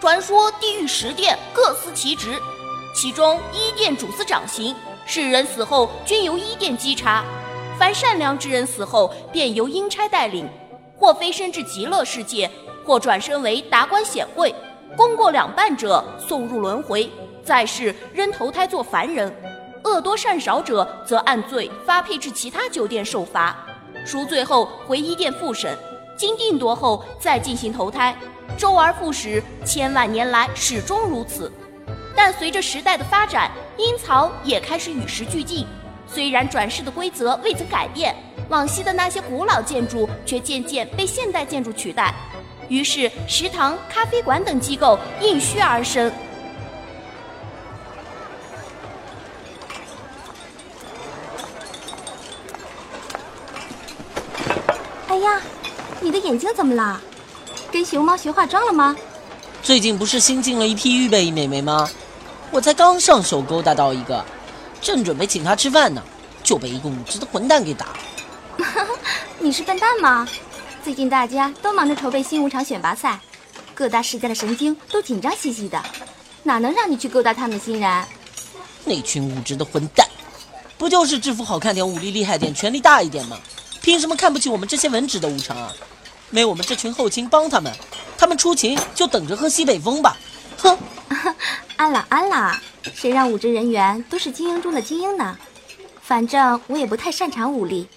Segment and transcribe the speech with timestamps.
[0.00, 2.40] 传说地狱十殿各司其职，
[2.94, 4.72] 其中一殿主司掌刑，
[5.04, 7.24] 世人死后均由一殿稽查；
[7.76, 10.48] 凡善良之人死后，便由阴差带领，
[10.96, 12.48] 或飞升至极乐世界，
[12.86, 14.54] 或转身为达官显贵。
[14.96, 17.10] 功过两半者送入轮回，
[17.42, 19.28] 在世仍投胎做凡人；
[19.82, 23.66] 恶多善少者则按罪发配至其他酒店受罚，
[24.06, 25.76] 赎罪后回一殿复审，
[26.16, 28.16] 经定夺后再进行投胎，
[28.56, 31.52] 周而复始，千万年来始终如此。
[32.16, 35.66] 但随着时代的发展，阴曹也开始与时俱进，
[36.06, 38.14] 虽然转世的规则未曾改变，
[38.48, 42.12] 往昔的那些古老建筑却渐渐被现代建筑取代。
[42.68, 46.12] 于是，食堂、咖啡馆等机构应需而生。
[55.06, 55.40] 哎呀，
[56.00, 57.00] 你的眼睛怎么了？
[57.70, 58.96] 跟熊猫学化妆了吗？
[59.62, 61.88] 最近不是新进了一批预备役美眉吗？
[62.50, 64.24] 我才刚上手勾搭到一个，
[64.80, 66.02] 正准备请她吃饭呢，
[66.42, 67.98] 就被一个无知的混蛋给打了。
[69.38, 70.26] 你是笨蛋吗？
[70.82, 73.20] 最近大家都忙着筹备新武场选拔赛，
[73.74, 75.82] 各大世家的神经都紧张兮兮的，
[76.44, 78.06] 哪能让你去勾搭他们欣然？
[78.84, 80.06] 那群无知的混蛋，
[80.78, 83.36] 不就是制服好看点、武力厉害点、权力大一点吗？
[83.82, 85.72] 凭什么看不起我们这些文职的武场啊？
[86.30, 87.72] 没我们这群后勤帮他们，
[88.16, 90.16] 他们出勤就等着喝西北风吧！
[90.58, 90.78] 哼！
[91.76, 92.60] 安啦安啦，
[92.92, 95.36] 谁让武职人员都是精英中的精英呢？
[96.02, 97.88] 反正我也不太擅长武力。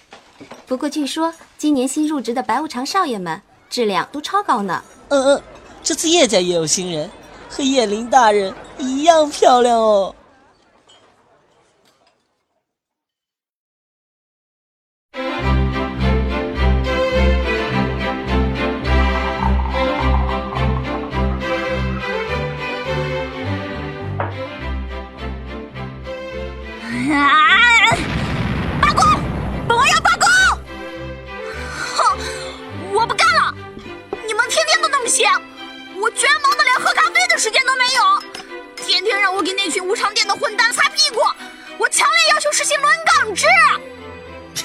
[0.66, 4.82] 不过据说今年新入职的白无常少爷们质量都超高呢。
[5.08, 5.42] 嗯嗯，
[5.82, 7.10] 这次叶家也有新人，
[7.48, 10.14] 和叶林大人一样漂亮哦。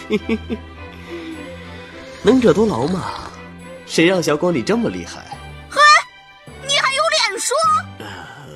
[0.10, 0.58] 嘿嘿嘿，
[2.24, 3.32] 能者多劳嘛，
[3.86, 5.38] 谁让小光你这么厉害？
[5.70, 5.82] 嘿，
[6.66, 7.56] 你还有脸说？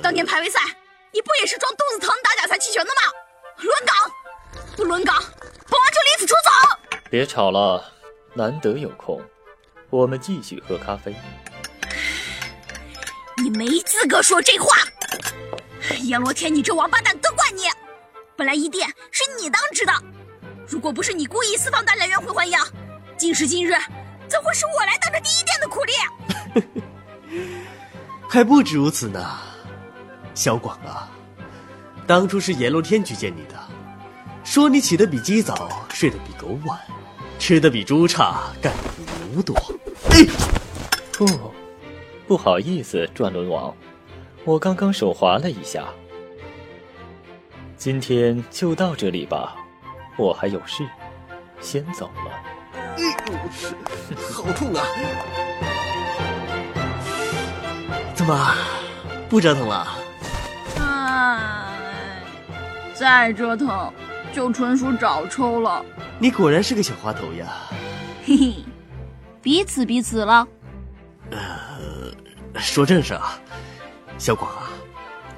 [0.02, 0.60] 当年排位赛，
[1.10, 3.02] 你不也是装肚子疼打假赛弃权的吗？
[3.58, 3.96] 轮岗，
[4.76, 6.50] 不轮岗，本王就离此出走！
[7.10, 7.84] 别吵了，
[8.34, 9.20] 难得有空，
[9.90, 11.14] 我们继续喝咖啡。
[13.38, 14.76] 你没资格说这话！
[16.02, 17.62] 阎罗天，你这王八蛋，都怪你！
[18.36, 19.92] 本来一殿是你当值的。
[20.66, 22.66] 如果不是你故意私放大家圆回还阳，
[23.16, 23.72] 今时今日
[24.28, 25.92] 怎会是我来当着第一殿的苦力？
[28.28, 29.38] 还不止如此呢，
[30.34, 31.10] 小广啊，
[32.06, 33.54] 当初是阎罗天举荐你的，
[34.44, 36.78] 说你起得比鸡早，睡得比狗晚，
[37.38, 39.54] 吃得比猪差，干得比牛多。
[40.10, 40.26] 哎，
[41.18, 41.52] 哦，
[42.26, 43.74] 不好意思，转轮王，
[44.44, 45.86] 我刚刚手滑了一下。
[47.76, 49.56] 今天就到这里吧。
[50.16, 50.84] 我还有事，
[51.60, 52.30] 先走了。
[52.74, 53.08] 哎呦，
[54.30, 54.84] 好痛啊！
[58.14, 58.54] 怎么
[59.28, 59.88] 不折腾了？
[60.78, 62.22] 哎，
[62.94, 63.92] 再折腾
[64.32, 65.84] 就纯属找抽了。
[66.18, 67.46] 你果然是个小滑头呀！
[68.24, 68.54] 嘿嘿，
[69.40, 70.46] 彼此彼此了。
[71.30, 72.12] 呃，
[72.60, 73.40] 说正事啊，
[74.22, 74.70] 小广啊，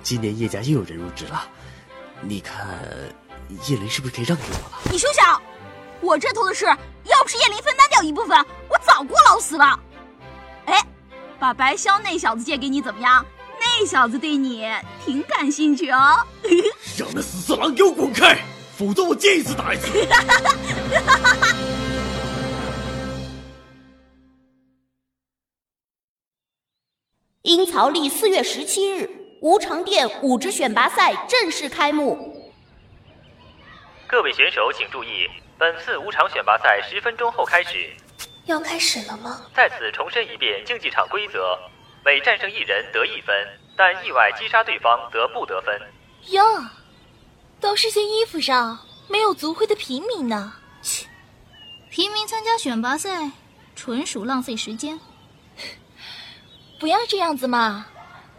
[0.03, 1.49] 今年叶家又有人入职了，
[2.21, 2.69] 你看。
[3.69, 4.81] 叶林是不是可以让给我了？
[4.91, 5.41] 你休想！
[6.01, 8.37] 我这头的事，要不是叶林分担掉一部分，
[8.69, 9.79] 我早过劳死了。
[10.67, 10.83] 哎，
[11.39, 13.25] 把白霄那小子借给你怎么样？
[13.61, 14.71] 那小子对你
[15.05, 16.19] 挺感兴趣哦。
[16.99, 18.39] 让那死色狼给我滚开，
[18.77, 19.89] 否则我见一次打一次。
[27.45, 29.07] 阴曹历四月十七日，
[29.41, 32.51] 无常殿武职选拔赛正式开幕。
[34.07, 37.95] 各位选手请注意，本次五场选拔赛十分钟后开始。
[38.47, 39.43] 要开始了吗？
[39.55, 41.59] 在此重申一遍竞技场规则：
[42.03, 43.37] 每战胜一人得一分，
[43.77, 45.79] 但意外击杀对方则不得分。
[46.31, 46.43] 哟，
[47.61, 50.55] 都是些衣服上没有族徽的平民呢。
[50.81, 51.07] 切，
[51.91, 53.33] 平民参加选拔赛，
[53.77, 54.99] 纯属浪费时间。
[56.85, 57.87] 不要这样子嘛，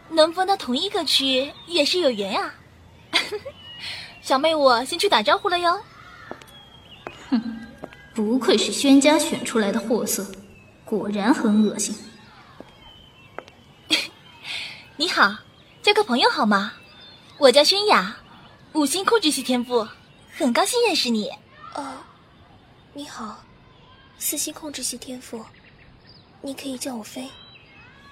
[0.07, 2.53] 能分到同一个区也是有缘啊。
[4.21, 5.81] 小妹，我先去打招呼了哟。
[7.31, 7.65] 哼，
[8.13, 10.23] 不愧是宣家选出来的货色，
[10.85, 11.95] 果然很恶心。
[14.95, 15.37] 你好，
[15.81, 16.73] 交个朋友好吗？
[17.39, 18.15] 我叫轩雅，
[18.73, 19.87] 五星控制系天赋，
[20.37, 21.31] 很高兴认识你。
[21.73, 21.93] 哦，
[22.93, 23.43] 你好，
[24.19, 25.43] 四星控制系天赋，
[26.43, 27.27] 你可以叫我飞。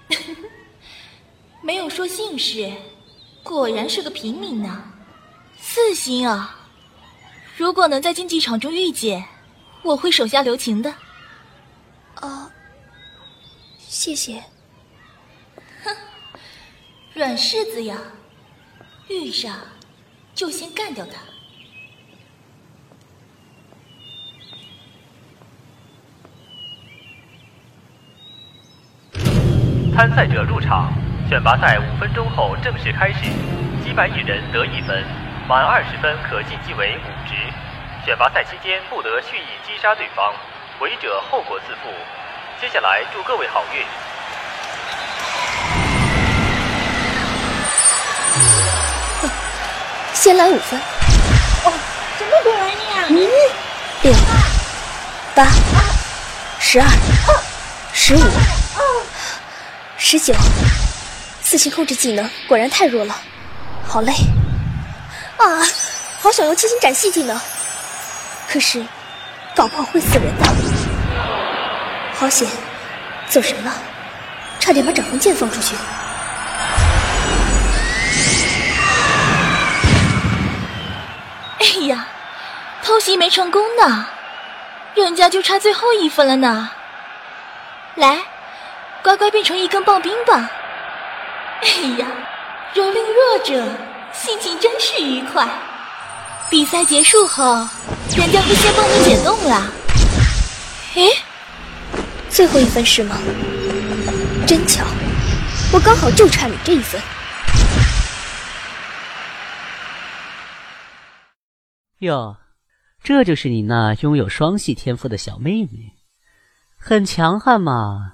[1.62, 2.72] 没有说姓氏，
[3.42, 4.92] 果然是个平民呢。
[5.58, 6.60] 四星啊！
[7.56, 9.24] 如果能在竞技场中遇见，
[9.82, 10.94] 我会手下留情的。
[12.22, 12.52] 哦，
[13.80, 14.44] 谢谢。
[15.84, 15.96] 哼，
[17.14, 17.98] 软柿子呀，
[19.08, 19.58] 遇上
[20.36, 21.14] 就先干掉他。
[29.96, 30.92] 参赛者入场，
[31.30, 33.30] 选拔赛五分钟后正式开始，
[33.84, 35.06] 击败一人得一分，
[35.48, 37.36] 满二十分可晋级为五职。
[38.04, 40.34] 选拔赛期间不得蓄意击杀对方，
[40.80, 41.92] 违者后果自负。
[42.60, 43.86] 接下来祝各位好运。
[50.14, 50.80] 先来五分。
[51.66, 51.74] 哦，
[52.18, 53.30] 怎么过来呢？
[54.02, 54.14] 六、
[55.36, 55.46] 八、
[56.60, 56.88] 十二、
[57.94, 58.20] 十五。
[60.06, 60.36] 十九，
[61.42, 63.16] 四星控制技能果然太弱了，
[63.88, 64.12] 好累
[65.38, 65.64] 啊！
[66.22, 67.40] 好想用七星斩系技能，
[68.50, 68.86] 可是
[69.56, 70.46] 搞不好会死人的。
[72.16, 72.46] 好险，
[73.30, 73.74] 走神了，
[74.60, 75.74] 差点把斩魂剑放出去。
[81.60, 82.06] 哎呀，
[82.84, 84.06] 偷袭没成功呢，
[84.96, 86.70] 人家就差最后一分了呢。
[87.96, 88.20] 来。
[89.04, 90.50] 乖乖变成一根棒冰吧！
[91.62, 91.68] 哎
[92.00, 92.08] 呀，
[92.74, 93.62] 蹂躏弱者，
[94.14, 95.46] 心情真是愉快。
[96.50, 97.68] 比赛结束后，
[98.16, 99.70] 人家会先帮你解冻了。
[100.96, 101.10] 诶，
[102.30, 103.18] 最后一分是吗？
[104.48, 104.86] 真巧，
[105.74, 107.02] 我刚好就差你这一分。
[112.00, 112.38] 哟，
[113.04, 115.94] 这就是你那拥有双系天赋的小妹妹，
[116.78, 118.14] 很强悍嘛。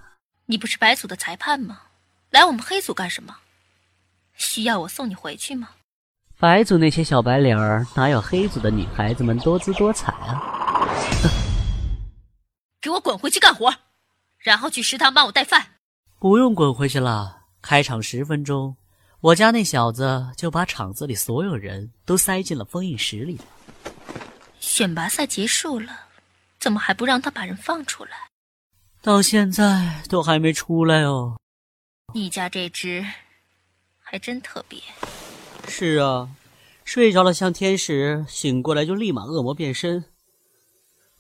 [0.50, 1.80] 你不是白组的裁判吗？
[2.32, 3.38] 来我们黑组干什么？
[4.34, 5.70] 需要我送你回去吗？
[6.40, 10.42] 白组那些小白脸儿哪有黑组的女孩子们多姿多彩啊！
[12.82, 13.72] 给我滚回去干活，
[14.40, 15.64] 然后去食堂帮我带饭。
[16.18, 18.76] 不用滚回去了，开场十分钟，
[19.22, 23.40] 我家那小子就把场子里所有人都塞进了封印室里。
[24.60, 26.08] 选拔赛结束了，
[26.60, 28.29] 怎么还不让他把人放出来？
[29.10, 31.36] 到现在都还没出来哦。
[32.14, 33.04] 你家这只
[33.98, 34.80] 还真特别。
[35.68, 36.30] 是啊，
[36.86, 40.06] 睡着了像天使，醒过来就立马恶魔变身。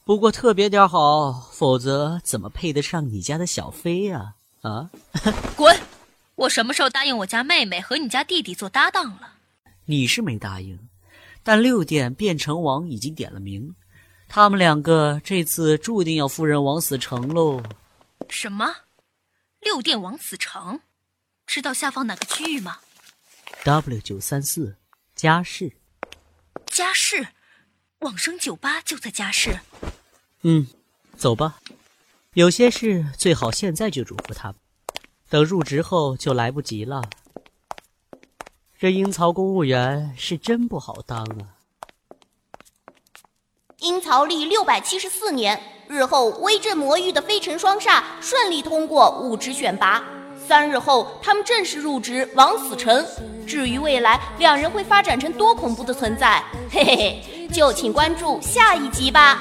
[0.05, 4.35] 不过特别点好，否则怎么配得上你家的小飞呀？
[4.61, 4.91] 啊！
[5.57, 5.75] 滚！
[6.35, 9.33] 我什么时候答应我家妹妹和你家弟弟做搭档了？
[9.85, 10.77] 你是没答应，
[11.41, 13.73] 但六殿变成王已经点了名。
[14.31, 17.63] 他们两个这次注定要夫人王死城喽！
[18.29, 18.75] 什么？
[19.59, 20.79] 六殿王死城？
[21.47, 22.77] 知道下方哪个区域吗
[23.63, 24.77] ？W 九三四，
[25.15, 25.73] 家世。
[26.67, 27.29] 家世，
[28.01, 29.59] 往生酒吧就在家世。
[30.43, 30.67] 嗯，
[31.17, 31.59] 走吧。
[32.33, 34.57] 有些事最好现在就嘱咐他们，
[35.27, 37.01] 等入职后就来不及了。
[38.77, 41.57] 这阴曹公务员是真不好当啊！
[43.81, 45.57] 阴曹历六百七十四年，
[45.87, 50.03] 日后威震魔域的飞尘双煞顺利通过五职选拔。
[50.45, 53.05] 三日后，他们正式入职王死城。
[53.47, 59.39] 至于未来两人会发展成多恐怖的存在，嘿嘿嘿，就请关注下一集吧。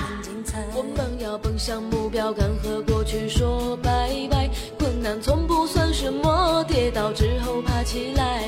[0.72, 4.48] 我们要奔向目标，敢和过去说拜拜。
[4.78, 8.44] 困难从不算什么，跌倒之后爬起来，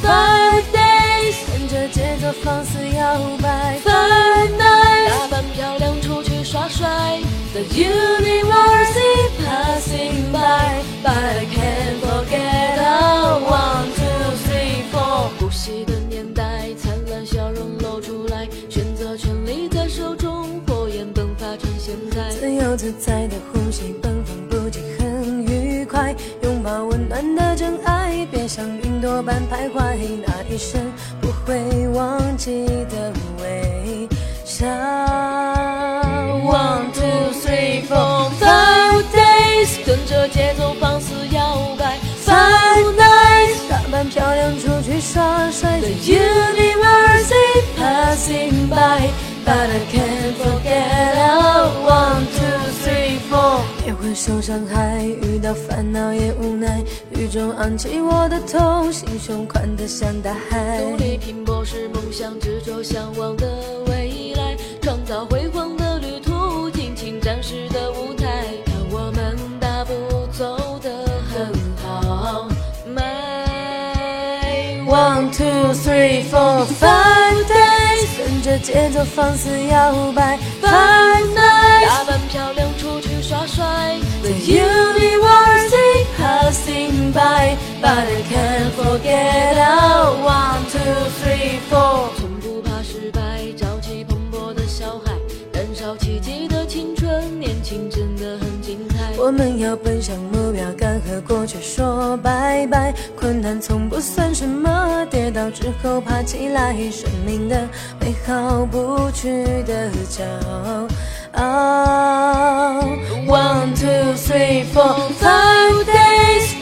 [0.00, 3.78] five days，跟着节奏放肆摇摆。
[3.84, 6.88] Five nights，打扮漂亮出去耍帅。
[7.52, 15.28] The universe is passing by，but I can't forget our one two three four。
[15.38, 22.30] 呼吸的年代，灿烂笑容露出来，选择权利在手中，火焰迸发成现在。
[22.30, 23.36] 自由自在的
[29.22, 34.08] 般徘徊，那一生不会忘记的微
[34.44, 34.66] 笑。
[36.44, 41.98] One two three four five days，跟着节奏放肆摇摆。
[42.24, 45.80] Five nights，打扮漂亮出去耍帅。
[45.80, 51.12] The universe is passing by，but I can't forget.
[53.92, 60.80] 别会受伤害，遇到烦恼也无奈，雨中昂起我的头，心胸宽得像大海。
[60.80, 63.46] 努力拼搏是梦想，执着向往的
[63.88, 69.92] 未来，创造辉煌的旅途，尽情展示的舞台，看我们大步
[70.32, 70.90] 走得
[71.28, 72.48] 很好。
[72.88, 80.38] My One two three four five days，跟着节奏放肆摇摆。
[87.92, 92.08] But I can't forget our one two three four。
[92.16, 93.20] 从不怕失败，
[93.54, 95.12] 朝气蓬勃的小孩，
[95.52, 99.12] 燃烧奇迹的青春，年轻真的很精彩。
[99.18, 102.94] 我们要奔向目标，敢和过去说拜拜。
[103.14, 107.68] 困难从不算什么，跌倒之后爬起来，生命的
[108.00, 110.88] 美好不屈的骄傲。
[113.26, 116.11] One two three four five days，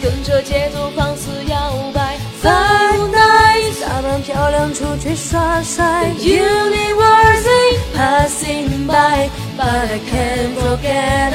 [0.03, 2.17] 跟着节奏放肆摇摆。
[2.43, 6.11] Five nights，打扮漂亮出去耍帅。
[6.19, 7.47] Universe
[7.95, 9.29] passing by,
[9.59, 11.35] but I can't forget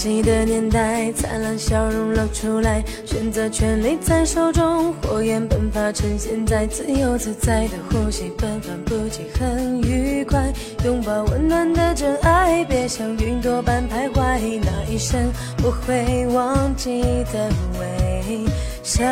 [0.00, 10.50] 的年代，灿烂笑容露出来，选择权利在手中，火焰迸发成现在，自由自在的呼吸，奔放不羁，很愉快，
[10.84, 18.46] 拥抱温暖的真爱，别像云朵般徘徊，那一生不会忘记的微
[18.82, 19.04] 笑。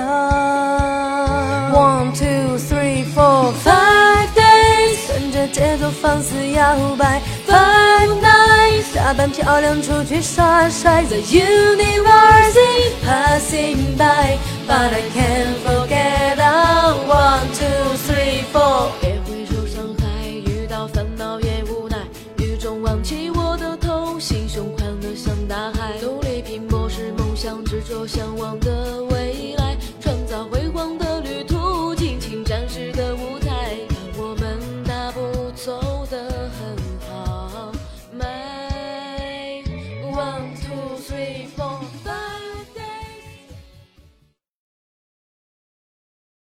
[1.71, 7.21] One two three four five days，跟着节奏放肆摇摆。
[7.47, 8.58] Five nights，
[8.95, 11.05] 打扮漂亮出去耍帅。
[11.05, 18.91] The universe is passing by, but I can't forget our one two three four。
[19.03, 21.97] 也会受伤害，遇到烦恼也无奈，
[22.39, 25.95] 雨中昂起我的头，心胸宽得像大海。
[26.03, 29.08] 努力拼搏是梦想，执着向往的